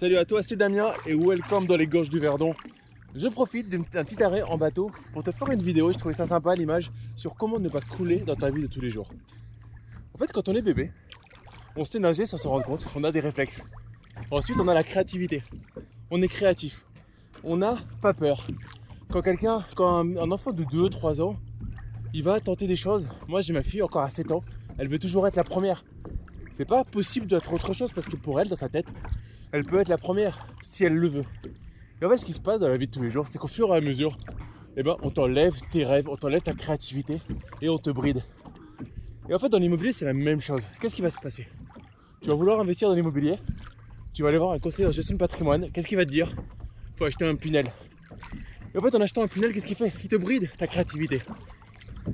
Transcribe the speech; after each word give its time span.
Salut 0.00 0.16
à 0.16 0.24
toi, 0.24 0.42
c'est 0.42 0.56
Damien 0.56 0.94
et 1.04 1.14
welcome 1.14 1.66
dans 1.66 1.76
les 1.76 1.86
gorges 1.86 2.08
du 2.08 2.18
Verdon. 2.18 2.54
Je 3.14 3.28
profite 3.28 3.68
d'un 3.68 3.82
petit 3.82 4.22
arrêt 4.22 4.40
en 4.40 4.56
bateau 4.56 4.90
pour 5.12 5.22
te 5.22 5.30
faire 5.30 5.50
une 5.50 5.62
vidéo, 5.62 5.92
je 5.92 5.98
trouvais 5.98 6.14
ça 6.14 6.26
sympa 6.26 6.54
l'image, 6.54 6.90
sur 7.16 7.34
comment 7.34 7.58
ne 7.58 7.68
pas 7.68 7.80
couler 7.80 8.20
dans 8.20 8.34
ta 8.34 8.50
vie 8.50 8.62
de 8.62 8.66
tous 8.66 8.80
les 8.80 8.88
jours. 8.88 9.10
En 10.14 10.18
fait, 10.18 10.32
quand 10.32 10.48
on 10.48 10.54
est 10.54 10.62
bébé, 10.62 10.90
on 11.76 11.84
sait 11.84 11.98
nager 11.98 12.24
sans 12.24 12.38
se 12.38 12.48
rendre 12.48 12.64
compte, 12.64 12.86
on 12.96 13.04
a 13.04 13.12
des 13.12 13.20
réflexes. 13.20 13.62
Ensuite, 14.30 14.56
on 14.58 14.68
a 14.68 14.72
la 14.72 14.84
créativité. 14.84 15.42
On 16.10 16.22
est 16.22 16.28
créatif. 16.28 16.86
On 17.44 17.58
n'a 17.58 17.76
pas 18.00 18.14
peur. 18.14 18.46
Quand 19.10 19.20
quelqu'un, 19.20 19.66
quand 19.74 19.98
un 19.98 20.30
enfant 20.30 20.52
de 20.52 20.64
2-3 20.64 21.20
ans, 21.20 21.36
il 22.14 22.22
va 22.22 22.40
tenter 22.40 22.66
des 22.66 22.76
choses. 22.76 23.06
Moi, 23.28 23.42
j'ai 23.42 23.52
ma 23.52 23.62
fille 23.62 23.82
encore 23.82 24.04
à 24.04 24.08
7 24.08 24.32
ans, 24.32 24.42
elle 24.78 24.88
veut 24.88 24.98
toujours 24.98 25.26
être 25.26 25.36
la 25.36 25.44
première. 25.44 25.84
C'est 26.52 26.64
pas 26.64 26.84
possible 26.84 27.26
d'être 27.26 27.52
autre 27.52 27.74
chose 27.74 27.92
parce 27.92 28.08
que 28.08 28.16
pour 28.16 28.40
elle, 28.40 28.48
dans 28.48 28.56
sa 28.56 28.70
tête, 28.70 28.86
elle 29.52 29.64
peut 29.64 29.80
être 29.80 29.88
la 29.88 29.98
première 29.98 30.46
si 30.62 30.84
elle 30.84 30.94
le 30.94 31.08
veut. 31.08 31.24
Et 32.00 32.04
en 32.04 32.10
fait, 32.10 32.16
ce 32.16 32.24
qui 32.24 32.32
se 32.32 32.40
passe 32.40 32.60
dans 32.60 32.68
la 32.68 32.76
vie 32.76 32.86
de 32.86 32.92
tous 32.92 33.02
les 33.02 33.10
jours, 33.10 33.26
c'est 33.26 33.38
qu'au 33.38 33.48
fur 33.48 33.74
et 33.74 33.76
à 33.76 33.80
mesure, 33.80 34.16
eh 34.76 34.82
ben, 34.82 34.96
on 35.02 35.10
t'enlève 35.10 35.54
tes 35.70 35.84
rêves, 35.84 36.08
on 36.08 36.16
t'enlève 36.16 36.42
ta 36.42 36.54
créativité 36.54 37.20
et 37.60 37.68
on 37.68 37.78
te 37.78 37.90
bride. 37.90 38.22
Et 39.28 39.34
en 39.34 39.38
fait, 39.38 39.48
dans 39.48 39.58
l'immobilier, 39.58 39.92
c'est 39.92 40.04
la 40.04 40.12
même 40.12 40.40
chose. 40.40 40.66
Qu'est-ce 40.80 40.94
qui 40.94 41.02
va 41.02 41.10
se 41.10 41.18
passer? 41.18 41.46
Tu 42.22 42.28
vas 42.28 42.34
vouloir 42.34 42.60
investir 42.60 42.88
dans 42.88 42.94
l'immobilier, 42.94 43.36
tu 44.12 44.22
vas 44.22 44.28
aller 44.28 44.38
voir 44.38 44.52
un 44.52 44.58
conseiller 44.58 44.88
en 44.88 44.90
gestion 44.90 45.14
de 45.14 45.18
patrimoine, 45.18 45.70
qu'est-ce 45.70 45.86
qu'il 45.86 45.96
va 45.96 46.04
te 46.04 46.10
dire? 46.10 46.34
Faut 46.96 47.04
acheter 47.04 47.26
un 47.26 47.34
Pinel. 47.34 47.66
Et 48.74 48.78
en 48.78 48.80
fait, 48.80 48.94
en 48.94 49.00
achetant 49.00 49.22
un 49.22 49.28
Pinel, 49.28 49.52
qu'est-ce 49.52 49.66
qu'il 49.66 49.76
fait? 49.76 49.92
Il 50.02 50.08
te 50.08 50.16
bride 50.16 50.50
ta 50.58 50.66
créativité. 50.66 51.20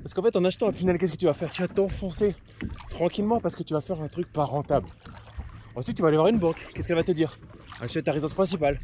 Parce 0.02 0.14
qu'en 0.14 0.22
fait, 0.22 0.36
en 0.36 0.44
achetant 0.44 0.68
un 0.68 0.72
Pinel, 0.72 0.98
qu'est-ce 0.98 1.12
que 1.12 1.18
tu 1.18 1.26
vas 1.26 1.34
faire? 1.34 1.50
Tu 1.50 1.62
vas 1.62 1.68
t'enfoncer 1.68 2.34
tranquillement 2.88 3.40
parce 3.40 3.54
que 3.54 3.62
tu 3.62 3.74
vas 3.74 3.80
faire 3.80 4.00
un 4.00 4.08
truc 4.08 4.32
pas 4.32 4.44
rentable. 4.44 4.88
Ensuite, 5.76 5.94
tu 5.94 6.02
vas 6.02 6.08
aller 6.08 6.16
voir 6.16 6.28
une 6.28 6.38
banque. 6.38 6.66
Qu'est-ce 6.72 6.88
qu'elle 6.88 6.96
va 6.96 7.04
te 7.04 7.12
dire? 7.12 7.38
Achète 7.80 8.06
ta 8.06 8.12
résidence 8.12 8.32
principale. 8.32 8.80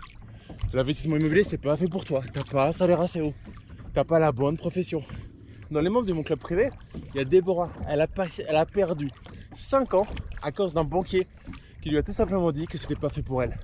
L'investissement 0.75 1.17
immobilier, 1.17 1.43
c'est 1.43 1.57
pas 1.57 1.75
fait 1.79 1.89
pour 1.89 2.05
toi. 2.05 2.23
T'as 2.35 2.45
pas 2.45 2.69
un 2.69 2.73
salaire 2.73 3.01
assez 3.01 3.23
haut. 3.23 3.33
T'as 3.95 4.05
pas 4.05 4.19
la 4.19 4.31
bonne 4.31 4.59
profession. 4.59 5.03
Dans 5.71 5.81
les 5.81 5.89
membres 5.89 6.07
de 6.07 6.13
mon 6.13 6.23
club 6.23 6.39
privé, 6.39 6.69
il 6.95 7.17
y 7.17 7.21
a 7.21 7.25
Déborah. 7.25 7.73
Elle 7.89 8.03
a, 8.03 8.67
perdu 8.67 9.09
5 9.57 9.95
ans 9.95 10.07
à 10.43 10.53
cause 10.53 10.75
d'un 10.75 10.85
banquier 10.85 11.27
qui 11.81 11.89
lui 11.89 11.97
a 11.97 12.03
tout 12.03 12.13
simplement 12.13 12.53
dit 12.53 12.67
que 12.67 12.77
c'était 12.77 12.95
pas 12.95 13.09
fait 13.09 13.23
pour 13.23 13.43
elle. 13.43 13.59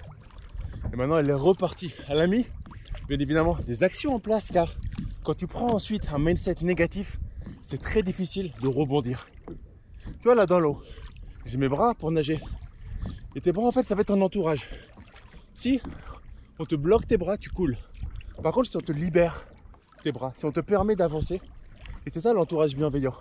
Et 0.90 0.96
maintenant, 0.96 1.18
elle 1.18 1.28
est 1.28 1.34
repartie. 1.34 1.94
Elle 2.08 2.20
a 2.20 2.26
mis, 2.26 2.46
bien 3.08 3.18
évidemment, 3.18 3.58
des 3.66 3.84
actions 3.84 4.14
en 4.14 4.20
place 4.20 4.50
car 4.50 4.74
quand 5.22 5.34
tu 5.34 5.46
prends 5.46 5.74
ensuite 5.74 6.08
un 6.10 6.18
mindset 6.18 6.56
négatif, 6.62 7.18
c'est 7.60 7.80
très 7.82 8.02
difficile 8.02 8.52
de 8.62 8.68
rebondir. 8.68 9.28
Tu 10.06 10.24
vois, 10.24 10.34
là 10.34 10.46
dans 10.46 10.60
l'eau, 10.60 10.82
j'ai 11.44 11.58
mes 11.58 11.68
bras 11.68 11.94
pour 11.94 12.10
nager. 12.10 12.40
Et 13.34 13.40
tes 13.40 13.52
bras, 13.52 13.66
en 13.66 13.72
fait, 13.72 13.82
ça 13.82 13.94
va 13.94 14.00
être 14.00 14.08
ton 14.08 14.20
entourage. 14.20 14.68
Si 15.54 15.80
on 16.58 16.64
te 16.64 16.74
bloque 16.74 17.06
tes 17.06 17.16
bras, 17.16 17.36
tu 17.36 17.50
coules. 17.50 17.76
Par 18.42 18.52
contre, 18.52 18.70
si 18.70 18.76
on 18.76 18.80
te 18.80 18.92
libère 18.92 19.46
tes 20.02 20.12
bras, 20.12 20.32
si 20.34 20.44
on 20.44 20.52
te 20.52 20.60
permet 20.60 20.96
d'avancer, 20.96 21.40
et 22.06 22.10
c'est 22.10 22.20
ça 22.20 22.32
l'entourage 22.32 22.74
bienveillant, 22.74 23.14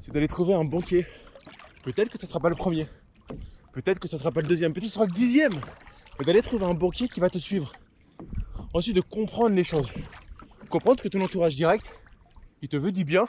c'est 0.00 0.12
d'aller 0.12 0.28
trouver 0.28 0.54
un 0.54 0.64
banquier. 0.64 1.06
Peut-être 1.82 2.10
que 2.10 2.18
ce 2.18 2.26
ne 2.26 2.28
sera 2.28 2.40
pas 2.40 2.48
le 2.48 2.56
premier, 2.56 2.88
peut-être 3.72 3.98
que 3.98 4.08
ce 4.08 4.16
ne 4.16 4.18
sera 4.18 4.32
pas 4.32 4.40
le 4.40 4.48
deuxième, 4.48 4.72
peut-être 4.72 4.84
que 4.84 4.90
ce 4.90 4.94
sera 4.94 5.06
le 5.06 5.12
dixième, 5.12 5.54
mais 6.18 6.24
d'aller 6.24 6.42
trouver 6.42 6.64
un 6.64 6.74
banquier 6.74 7.08
qui 7.08 7.20
va 7.20 7.30
te 7.30 7.38
suivre. 7.38 7.72
Ensuite, 8.74 8.96
de 8.96 9.00
comprendre 9.00 9.54
les 9.54 9.64
choses. 9.64 9.90
Comprendre 10.68 11.02
que 11.02 11.08
ton 11.08 11.20
entourage 11.20 11.54
direct, 11.54 11.92
il 12.60 12.68
te 12.68 12.76
veut 12.76 12.92
du 12.92 13.04
bien, 13.04 13.26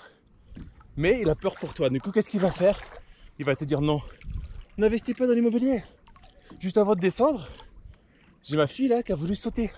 mais 0.95 1.21
il 1.21 1.29
a 1.29 1.35
peur 1.35 1.55
pour 1.55 1.73
toi. 1.73 1.89
Du 1.89 2.01
coup, 2.01 2.11
qu'est-ce 2.11 2.29
qu'il 2.29 2.39
va 2.39 2.51
faire? 2.51 2.79
Il 3.37 3.45
va 3.45 3.55
te 3.55 3.63
dire 3.63 3.81
non, 3.81 4.01
n'investis 4.77 5.15
pas 5.15 5.27
dans 5.27 5.33
l'immobilier. 5.33 5.83
Juste 6.59 6.77
avant 6.77 6.95
de 6.95 6.99
descendre, 6.99 7.47
j'ai 8.43 8.57
ma 8.57 8.67
fille 8.67 8.87
là 8.87 9.03
qui 9.03 9.11
a 9.11 9.15
voulu 9.15 9.35
sauter 9.35 9.71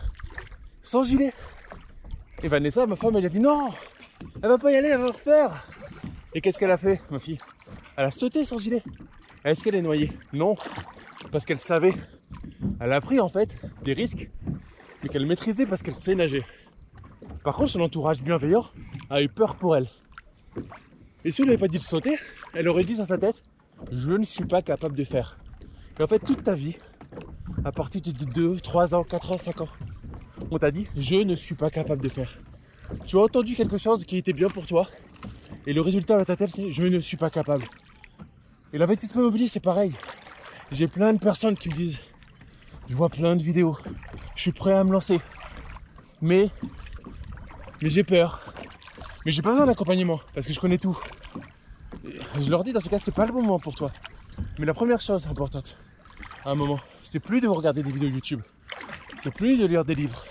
sans 0.81 1.03
gilet. 1.03 1.33
Et 2.43 2.47
Vanessa, 2.47 2.85
ma 2.85 2.95
femme, 2.95 3.15
elle 3.17 3.25
a 3.25 3.29
dit 3.29 3.39
non, 3.39 3.69
elle 4.41 4.49
va 4.49 4.57
pas 4.57 4.71
y 4.71 4.75
aller, 4.75 4.89
elle 4.89 4.97
va 4.97 5.07
avoir 5.07 5.19
peur. 5.19 5.67
Et 6.33 6.41
qu'est-ce 6.41 6.57
qu'elle 6.57 6.71
a 6.71 6.77
fait, 6.77 7.01
ma 7.09 7.19
fille? 7.19 7.39
Elle 7.97 8.05
a 8.05 8.11
sauté 8.11 8.45
sans 8.45 8.57
gilet. 8.57 8.83
Est-ce 9.43 9.63
qu'elle 9.63 9.75
est 9.75 9.81
noyée? 9.81 10.11
Non, 10.33 10.55
parce 11.31 11.45
qu'elle 11.45 11.59
savait. 11.59 11.93
Elle 12.79 12.93
a 12.93 13.01
pris 13.01 13.19
en 13.19 13.29
fait 13.29 13.57
des 13.83 13.93
risques, 13.93 14.29
mais 15.01 15.09
qu'elle 15.09 15.25
maîtrisait 15.25 15.65
parce 15.65 15.81
qu'elle 15.81 15.95
sait 15.95 16.15
nager. 16.15 16.43
Par 17.43 17.55
contre, 17.55 17.71
son 17.71 17.81
entourage 17.81 18.21
bienveillant 18.21 18.65
a 19.09 19.21
eu 19.21 19.29
peur 19.29 19.55
pour 19.55 19.75
elle. 19.75 19.87
Et 21.25 21.31
si 21.31 21.41
on 21.41 21.43
lui 21.45 21.51
avait 21.51 21.59
pas 21.59 21.67
dit 21.67 21.77
de 21.77 21.83
sauter, 21.83 22.17
elle 22.53 22.67
aurait 22.67 22.83
dit 22.83 22.95
dans 22.95 23.05
sa 23.05 23.17
tête, 23.17 23.41
je 23.91 24.13
ne 24.13 24.23
suis 24.23 24.45
pas 24.45 24.61
capable 24.61 24.95
de 24.95 25.03
faire. 25.03 25.37
Et 25.99 26.03
en 26.03 26.07
fait, 26.07 26.19
toute 26.19 26.43
ta 26.43 26.55
vie, 26.55 26.77
à 27.65 27.71
partir 27.71 28.01
de 28.01 28.11
2, 28.11 28.59
3 28.59 28.95
ans, 28.95 29.03
4 29.03 29.31
ans, 29.31 29.37
5 29.37 29.61
ans, 29.61 29.69
on 30.51 30.57
t'a 30.57 30.71
dit, 30.71 30.87
je 30.95 31.15
ne 31.15 31.35
suis 31.35 31.55
pas 31.55 31.69
capable 31.69 32.01
de 32.01 32.09
faire. 32.09 32.37
Tu 33.05 33.17
as 33.17 33.21
entendu 33.21 33.55
quelque 33.55 33.77
chose 33.77 34.05
qui 34.05 34.17
était 34.17 34.33
bien 34.33 34.49
pour 34.49 34.65
toi, 34.65 34.87
et 35.67 35.73
le 35.73 35.81
résultat 35.81 36.17
dans 36.17 36.25
ta 36.25 36.35
tête, 36.35 36.51
c'est, 36.55 36.71
je 36.71 36.83
ne 36.83 36.99
suis 36.99 37.17
pas 37.17 37.29
capable. 37.29 37.65
Et 38.73 38.77
l'investissement 38.77 39.21
immobilier, 39.21 39.47
c'est 39.47 39.59
pareil. 39.59 39.93
J'ai 40.71 40.87
plein 40.87 41.13
de 41.13 41.19
personnes 41.19 41.57
qui 41.57 41.69
me 41.69 41.75
disent, 41.75 41.99
je 42.87 42.95
vois 42.95 43.09
plein 43.09 43.35
de 43.35 43.43
vidéos, 43.43 43.77
je 44.35 44.41
suis 44.41 44.51
prêt 44.51 44.73
à 44.73 44.83
me 44.83 44.91
lancer, 44.91 45.19
mais, 46.21 46.49
mais 47.81 47.89
j'ai 47.89 48.03
peur. 48.03 48.53
Mais 49.25 49.31
j'ai 49.31 49.41
pas 49.41 49.51
besoin 49.51 49.65
d'accompagnement, 49.65 50.19
parce 50.33 50.47
que 50.47 50.53
je 50.53 50.59
connais 50.59 50.77
tout. 50.77 50.97
Je 52.37 52.49
leur 52.49 52.63
dis, 52.63 52.73
dans 52.73 52.79
ce 52.79 52.89
cas, 52.89 52.99
c'est 52.99 53.13
pas 53.13 53.25
le 53.25 53.33
moment 53.33 53.59
pour 53.59 53.75
toi. 53.75 53.91
Mais 54.57 54.65
la 54.65 54.73
première 54.73 55.01
chose 55.01 55.25
importante, 55.27 55.75
à 56.45 56.51
un 56.51 56.55
moment, 56.55 56.79
c'est 57.03 57.19
plus 57.19 57.41
de 57.41 57.47
regarder 57.47 57.81
des 57.83 57.91
vidéos 57.91 58.09
YouTube. 58.09 58.41
C'est 59.21 59.33
plus 59.33 59.57
de 59.57 59.65
lire 59.65 59.83
des 59.83 59.95
livres. 59.95 60.23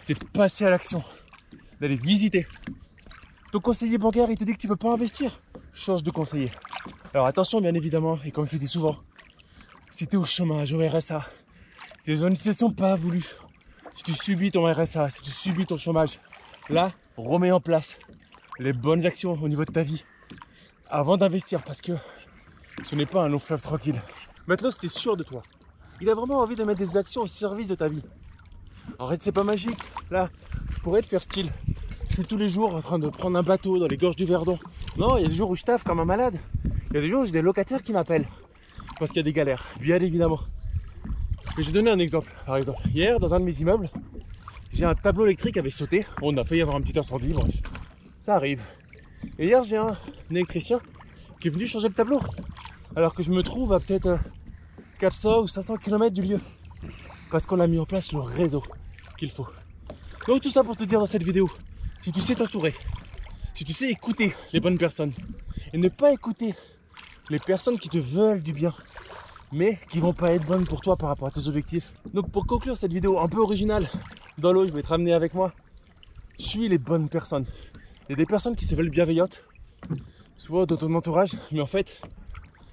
C'est 0.00 0.18
de 0.18 0.24
passer 0.26 0.64
à 0.64 0.70
l'action. 0.70 1.02
D'aller 1.80 1.96
visiter. 1.96 2.46
Ton 3.52 3.60
conseiller 3.60 3.98
bancaire, 3.98 4.30
il 4.30 4.36
te 4.36 4.44
dit 4.44 4.52
que 4.52 4.58
tu 4.58 4.68
peux 4.68 4.76
pas 4.76 4.92
investir. 4.92 5.40
Change 5.72 6.02
de 6.02 6.10
conseiller. 6.10 6.50
Alors 7.14 7.26
attention, 7.26 7.60
bien 7.60 7.74
évidemment, 7.74 8.18
et 8.24 8.32
comme 8.32 8.46
je 8.46 8.52
le 8.54 8.58
dis 8.58 8.66
souvent, 8.66 8.96
si 9.90 10.06
tu 10.06 10.16
es 10.16 10.18
au 10.18 10.24
chômage, 10.24 10.72
au 10.72 10.80
RSA, 10.80 11.26
si 12.04 12.10
les 12.10 12.22
organisations 12.22 12.72
pas 12.72 12.96
voulues, 12.96 13.30
si 13.92 14.02
tu 14.02 14.12
subis 14.12 14.50
ton 14.50 14.70
RSA, 14.70 15.10
si 15.10 15.22
tu 15.22 15.30
subis 15.30 15.66
ton 15.66 15.78
chômage, 15.78 16.18
là, 16.68 16.92
remets 17.16 17.52
en 17.52 17.60
place 17.60 17.96
les 18.58 18.72
bonnes 18.72 19.06
actions 19.06 19.38
au 19.40 19.48
niveau 19.48 19.64
de 19.64 19.72
ta 19.72 19.82
vie 19.82 20.04
avant 20.94 21.16
d'investir 21.16 21.60
parce 21.62 21.80
que 21.80 21.92
ce 22.84 22.94
n'est 22.94 23.06
pas 23.06 23.24
un 23.24 23.28
long 23.28 23.40
fleuve 23.40 23.60
tranquille. 23.60 24.00
Maintenant, 24.46 24.68
es 24.68 24.88
sûr 24.88 25.16
de 25.16 25.24
toi, 25.24 25.42
il 26.00 26.08
a 26.08 26.14
vraiment 26.14 26.38
envie 26.38 26.54
de 26.54 26.62
mettre 26.62 26.78
des 26.78 26.96
actions 26.96 27.22
au 27.22 27.26
service 27.26 27.66
de 27.66 27.74
ta 27.74 27.88
vie. 27.88 28.02
Arrête, 28.98 29.20
c'est 29.22 29.32
pas 29.32 29.42
magique. 29.42 29.80
Là, 30.10 30.28
je 30.70 30.78
pourrais 30.78 31.02
te 31.02 31.06
faire 31.06 31.22
style. 31.22 31.50
Je 32.10 32.14
suis 32.14 32.24
tous 32.24 32.36
les 32.36 32.48
jours 32.48 32.74
en 32.76 32.80
train 32.80 33.00
de 33.00 33.08
prendre 33.08 33.36
un 33.36 33.42
bateau 33.42 33.78
dans 33.78 33.88
les 33.88 33.96
gorges 33.96 34.14
du 34.14 34.24
Verdon. 34.24 34.56
Non, 34.96 35.16
il 35.16 35.22
y 35.22 35.24
a 35.24 35.28
des 35.28 35.34
jours 35.34 35.50
où 35.50 35.56
je 35.56 35.64
taffe 35.64 35.82
comme 35.82 35.98
un 35.98 36.04
malade. 36.04 36.38
Il 36.90 36.94
y 36.94 36.98
a 36.98 37.00
des 37.00 37.08
jours 37.08 37.22
où 37.22 37.24
j'ai 37.24 37.32
des 37.32 37.42
locataires 37.42 37.82
qui 37.82 37.92
m'appellent. 37.92 38.28
Parce 38.98 39.10
qu'il 39.10 39.16
y 39.16 39.20
a 39.20 39.24
des 39.24 39.32
galères, 39.32 39.64
bien 39.80 39.96
évidemment. 39.96 40.40
Mais 41.56 41.64
je 41.64 41.68
vais 41.68 41.72
donner 41.72 41.90
un 41.90 41.98
exemple. 41.98 42.30
Par 42.46 42.56
exemple, 42.56 42.80
hier, 42.94 43.18
dans 43.18 43.34
un 43.34 43.40
de 43.40 43.44
mes 43.44 43.58
immeubles, 43.58 43.90
j'ai 44.72 44.84
un 44.84 44.94
tableau 44.94 45.24
électrique 45.26 45.54
qui 45.54 45.58
avait 45.58 45.70
sauté. 45.70 46.06
On 46.22 46.36
a 46.36 46.44
failli 46.44 46.62
avoir 46.62 46.76
un 46.76 46.82
petit 46.82 46.96
incendie, 46.96 47.32
bref. 47.32 47.52
Ça 48.20 48.36
arrive. 48.36 48.62
Et 49.38 49.46
hier, 49.46 49.62
j'ai 49.64 49.76
un 49.76 49.96
électricien 50.30 50.80
qui 51.40 51.48
est 51.48 51.50
venu 51.50 51.66
changer 51.66 51.88
le 51.88 51.94
tableau. 51.94 52.20
Alors 52.96 53.14
que 53.14 53.22
je 53.22 53.30
me 53.30 53.42
trouve 53.42 53.72
à 53.72 53.80
peut-être 53.80 54.06
euh, 54.06 54.16
400 54.98 55.42
ou 55.42 55.48
500 55.48 55.76
km 55.78 56.14
du 56.14 56.22
lieu. 56.22 56.40
Parce 57.30 57.46
qu'on 57.46 57.60
a 57.60 57.66
mis 57.66 57.78
en 57.78 57.86
place 57.86 58.12
le 58.12 58.20
réseau 58.20 58.62
qu'il 59.18 59.30
faut. 59.30 59.46
Donc 60.26 60.40
tout 60.40 60.50
ça 60.50 60.62
pour 60.62 60.76
te 60.76 60.84
dire 60.84 61.00
dans 61.00 61.06
cette 61.06 61.22
vidéo, 61.22 61.50
si 62.00 62.12
tu 62.12 62.20
sais 62.20 62.34
t'entourer, 62.34 62.74
si 63.52 63.64
tu 63.64 63.72
sais 63.72 63.90
écouter 63.90 64.34
les 64.52 64.60
bonnes 64.60 64.78
personnes, 64.78 65.12
et 65.72 65.78
ne 65.78 65.88
pas 65.88 66.12
écouter 66.12 66.54
les 67.28 67.38
personnes 67.38 67.78
qui 67.78 67.88
te 67.88 67.98
veulent 67.98 68.42
du 68.42 68.52
bien, 68.52 68.72
mais 69.52 69.78
qui 69.90 69.98
vont 69.98 70.14
pas 70.14 70.32
être 70.32 70.46
bonnes 70.46 70.66
pour 70.66 70.80
toi 70.80 70.96
par 70.96 71.08
rapport 71.08 71.28
à 71.28 71.30
tes 71.30 71.46
objectifs. 71.46 71.92
Donc 72.12 72.30
pour 72.30 72.46
conclure 72.46 72.76
cette 72.76 72.92
vidéo 72.92 73.18
un 73.18 73.28
peu 73.28 73.38
originale, 73.38 73.88
dans 74.38 74.52
l'eau, 74.52 74.66
je 74.66 74.72
vais 74.72 74.82
te 74.82 74.88
ramener 74.88 75.12
avec 75.12 75.34
moi. 75.34 75.52
Suis 76.38 76.68
les 76.68 76.78
bonnes 76.78 77.08
personnes. 77.08 77.46
Il 78.08 78.12
y 78.12 78.12
a 78.12 78.16
des 78.16 78.26
personnes 78.26 78.56
qui 78.56 78.64
se 78.64 78.74
veulent 78.74 78.90
bienveillantes, 78.90 79.40
souvent 80.36 80.66
dans 80.66 80.76
ton 80.76 80.94
entourage, 80.94 81.32
mais 81.52 81.60
en 81.60 81.66
fait, 81.66 81.86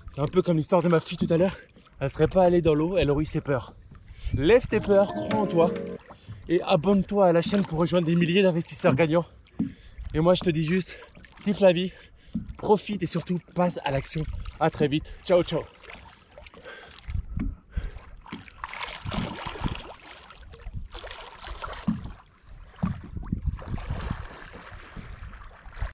c'est 0.10 0.22
un 0.22 0.28
peu 0.28 0.42
comme 0.42 0.58
l'histoire 0.58 0.82
de 0.82 0.90
ma 0.90 1.00
fille 1.00 1.18
tout 1.18 1.32
à 1.32 1.38
l'heure. 1.38 1.58
Elle 2.00 2.10
serait 2.10 2.28
pas 2.28 2.44
allée 2.44 2.62
dans 2.62 2.74
l'eau, 2.74 2.98
elle 2.98 3.10
aurait 3.12 3.24
eu 3.24 3.28
ses 3.28 3.42
peurs. 3.42 3.74
Lève 4.34 4.68
tes 4.68 4.80
peurs, 4.80 5.14
crois 5.14 5.40
en 5.40 5.48
toi 5.48 5.72
et 6.50 6.62
abonne-toi 6.64 7.28
à 7.28 7.32
la 7.32 7.42
chaîne 7.42 7.64
pour 7.64 7.80
rejoindre 7.80 8.08
des 8.08 8.16
milliers 8.16 8.44
d'investisseurs 8.44 8.94
gagnants. 8.94 9.26
Et 10.14 10.20
moi, 10.20 10.34
je 10.36 10.42
te 10.42 10.50
dis 10.50 10.66
juste, 10.66 11.00
kiffe 11.44 11.62
la 11.62 11.72
vie, 11.72 11.92
profite 12.58 13.02
et 13.02 13.06
surtout 13.06 13.40
passe 13.56 13.80
à 13.86 13.92
l'action. 13.92 14.24
À 14.60 14.70
très 14.70 14.90
vite. 14.90 15.14
Ciao, 15.26 15.44
ciao. 15.44 15.62